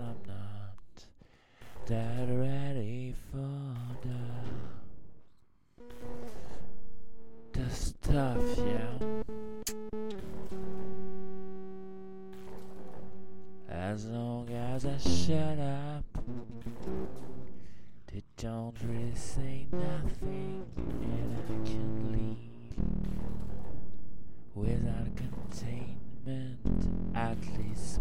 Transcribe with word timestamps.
I'm 0.00 0.16
not 0.26 1.04
that 1.86 2.28
ready 2.28 3.14
for 3.30 3.50
the 4.02 4.22
the 7.52 7.70
stuff, 7.70 8.38
yeah. 8.58 8.98
As 13.68 14.06
long 14.06 14.48
as 14.50 14.86
I 14.86 14.96
shut 14.98 15.58
up, 15.58 16.04
they 18.12 18.22
don't 18.36 18.76
really 18.84 19.14
say 19.16 19.66
nothing, 19.72 20.64
and 20.76 21.36
I 21.38 21.68
can 21.68 22.12
leave 22.12 22.36
without 24.54 25.16
containment, 25.16 26.58
at 27.16 27.38
least 27.58 28.00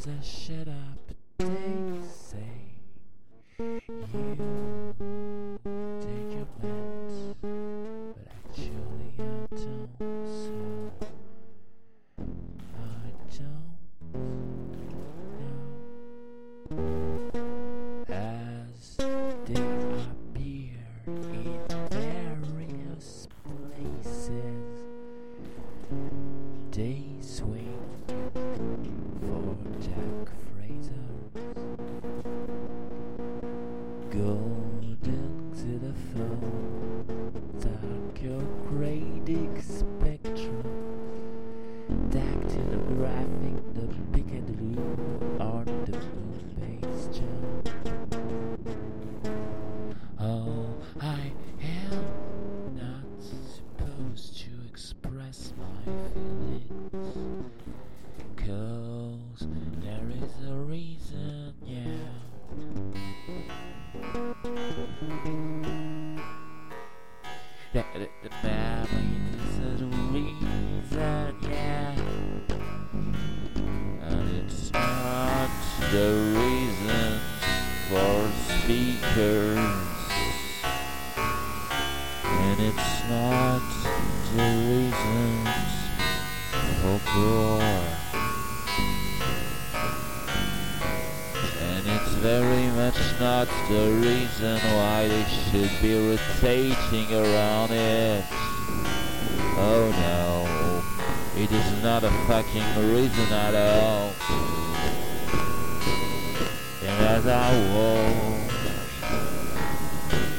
As 0.00 0.08
I 0.08 0.20
shut 0.22 0.66
up, 0.66 1.12
they 1.36 2.00
say 2.10 2.38
you 3.58 4.34
take 6.00 6.30
your 6.32 6.48
meds, 6.62 7.16
but 7.42 8.26
actually 8.32 9.12
I 9.18 9.20
don't. 9.50 9.90
So 10.24 10.56
I 12.78 12.80
don't 13.36 13.68
know 16.70 18.08
as 18.08 18.80
they 19.44 19.60
appear 20.00 20.80
in 21.06 21.60
various 21.90 23.28
places. 23.44 24.72
They 26.70 26.96
swing 27.20 27.89
express 55.30 55.52
my 55.58 55.92
feelings. 56.12 57.16
Cause 58.36 59.46
there 59.80 60.08
is 60.10 60.48
a 60.48 60.54
reason, 60.54 61.54
yeah. 61.64 61.84
That 67.72 67.86
the, 67.94 68.30
memory 68.42 69.10
is 69.36 69.82
a 69.82 69.86
reason, 70.10 71.36
yeah. 71.42 71.94
And 74.02 74.28
it's 74.36 74.72
not 74.72 75.50
the 75.92 76.08
reason 76.34 77.20
for 77.88 78.30
speakers. 78.48 79.58
And 82.24 82.60
it's 82.60 83.08
not 83.08 83.80
the 84.34 84.69
for 86.98 87.14
gore. 87.14 87.62
And 91.60 91.86
it's 91.86 92.14
very 92.14 92.66
much 92.68 92.98
not 93.20 93.48
the 93.68 93.92
reason 94.02 94.58
why 94.76 95.08
they 95.08 95.24
should 95.24 95.70
be 95.80 95.94
rotating 95.94 97.12
around 97.14 97.70
it. 97.70 98.24
Oh 99.62 99.86
no, 100.06 101.40
it 101.40 101.52
is 101.52 101.82
not 101.82 102.02
a 102.02 102.10
fucking 102.26 102.92
reason 102.92 103.32
at 103.32 103.54
all. 103.54 104.12
And 106.82 107.06
as 107.06 107.26
I 107.26 107.50
walk 107.74 108.50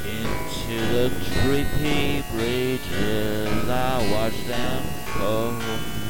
into 0.05 0.77
the 0.93 1.09
trippy 1.31 2.23
bridges, 2.31 3.69
I 3.69 4.11
watch 4.11 4.47
them 4.47 4.83
go. 5.17 6.00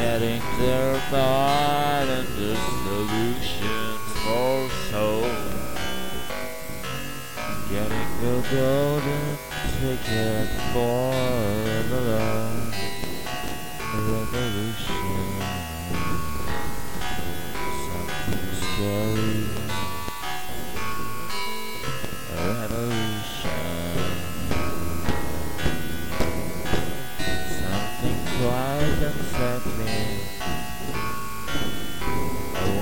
Getting 0.00 0.40
their 0.58 0.94
mind 1.12 2.08
and 2.08 2.28
the 2.28 2.56
solutions 2.56 4.00
for 4.24 4.70
soul. 4.90 5.28
Getting 7.68 8.10
the 8.22 8.34
golden 8.50 9.38
ticket 9.78 10.48
for 10.72 11.12
the 11.90 12.02
revolution. 13.92 14.99
I 29.02 29.06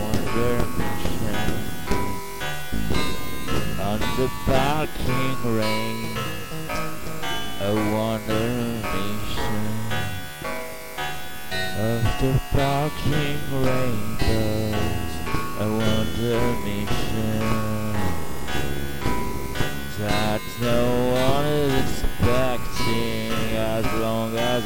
wonder 0.03 0.59
the 4.17 4.29
parking 4.45 5.41
range. 5.57 6.19
I 7.61 7.71
wonder 7.93 8.47
parking 12.51 13.41
rangers. 13.63 15.13
I 15.61 15.67
wonder 15.69 16.41
no 20.61 20.98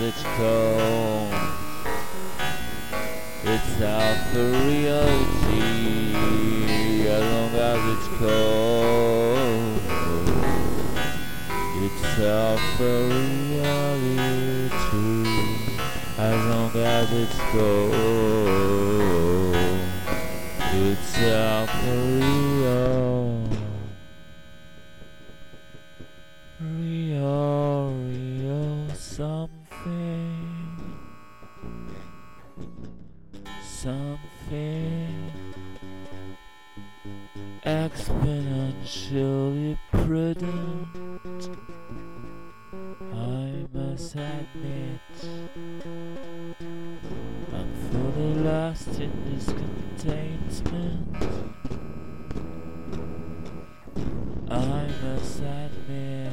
it's 0.04 0.22
cold. 0.36 1.32
It's 3.44 3.80
alpha 3.80 4.42
reality 4.66 5.62
as 7.06 7.22
long 7.32 7.54
as 7.70 7.80
it's 7.94 8.08
cold. 8.18 9.80
It's 11.84 12.18
alpha 12.18 12.92
reality 13.14 14.62
as 16.18 16.38
long 16.50 16.74
as 16.74 17.08
it's 17.22 17.40
cold. 17.52 17.94
It's 20.74 21.14
alpha 21.18 21.94
real. 22.18 23.48
Real, 26.60 27.21
exponentially 37.92 39.78
prudent. 39.92 41.50
I 43.12 43.66
must 43.74 44.14
admit, 44.14 45.00
I'm 47.52 47.70
fully 47.90 48.34
lost 48.36 48.88
in 48.98 49.12
this 49.30 49.46
containment. 49.46 51.16
I 54.50 54.88
must 55.02 55.42
admit. 55.42 56.32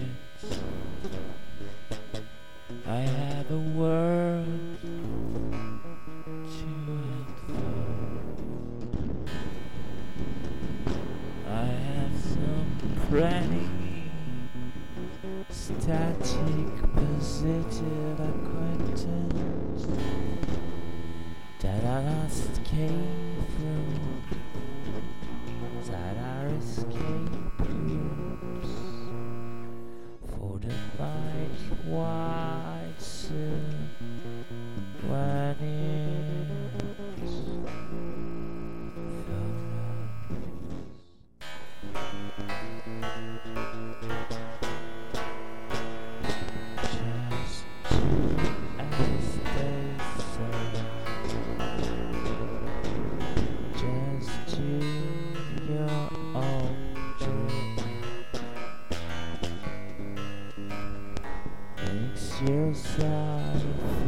Yourself 62.69 63.98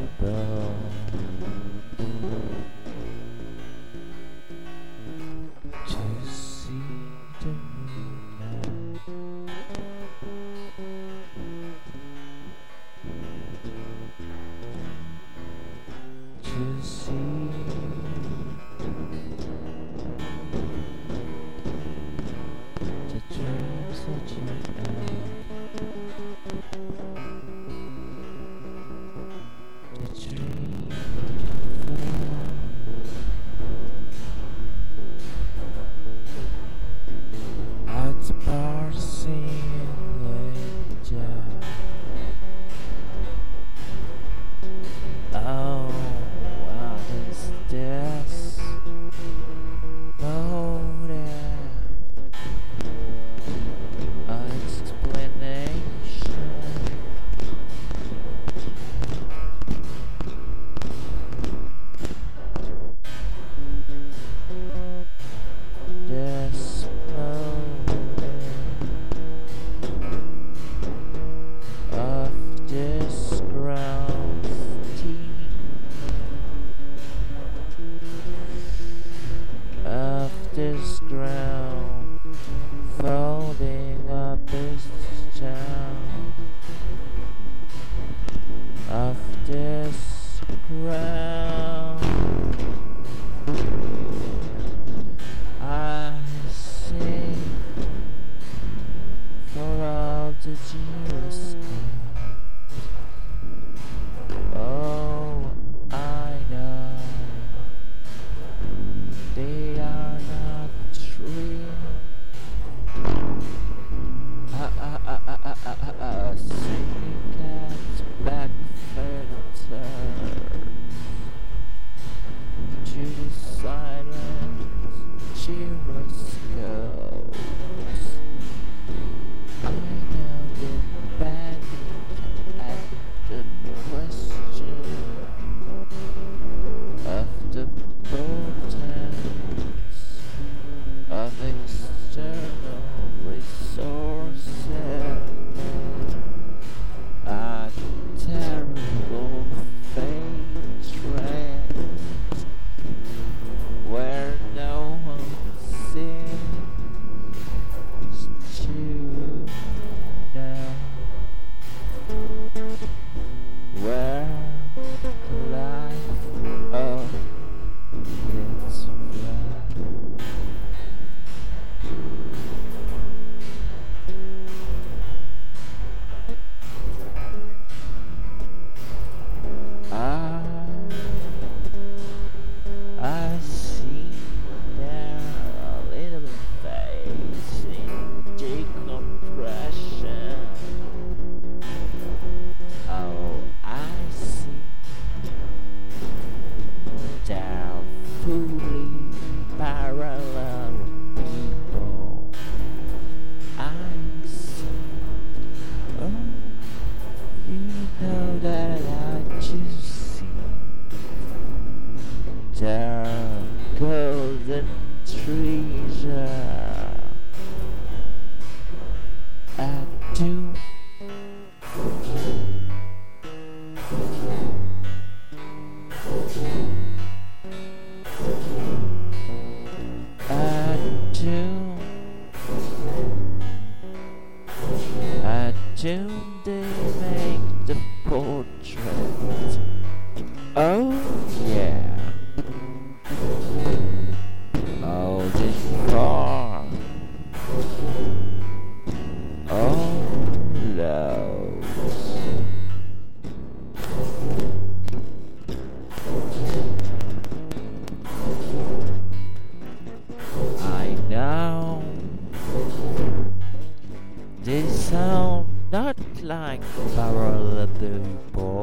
like 266.40 266.62
Barrel 266.96 267.58
of 267.60 267.80
the 267.80 268.00
Boy. 268.32 268.61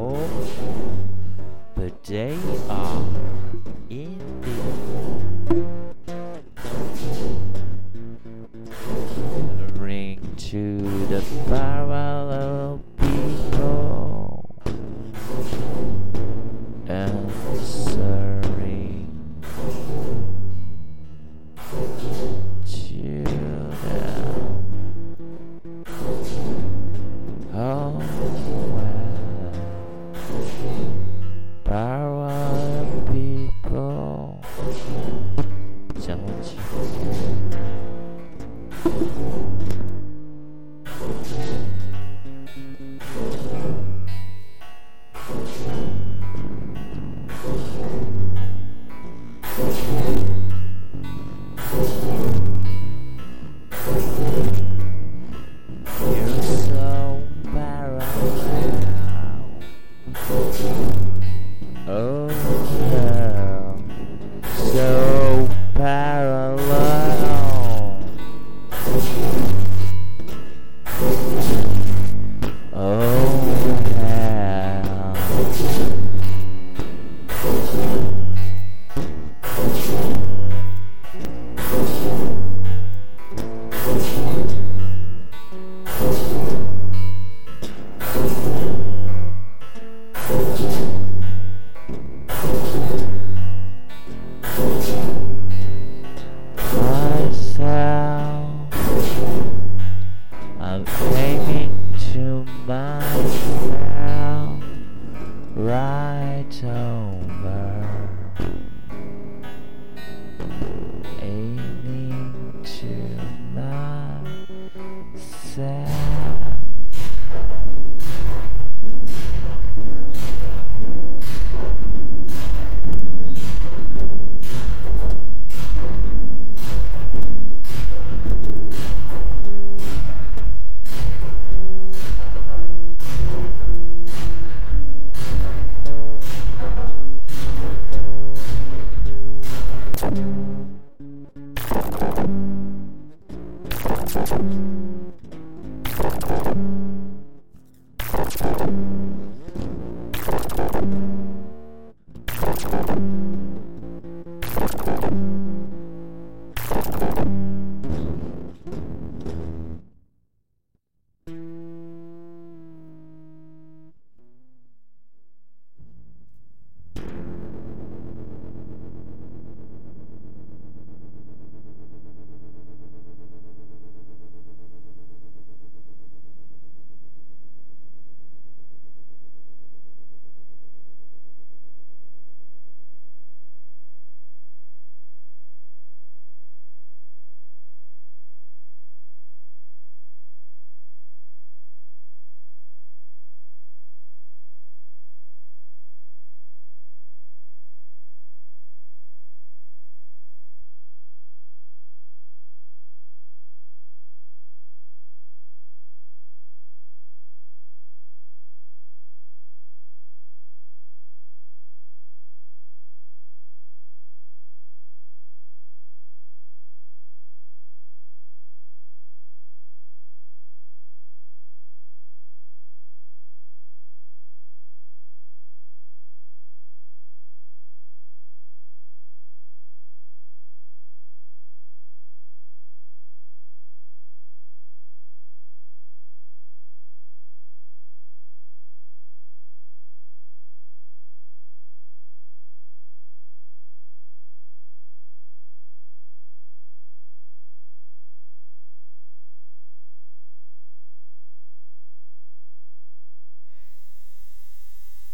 You're 49.69 50.08